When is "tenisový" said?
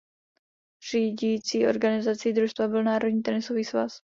3.21-3.63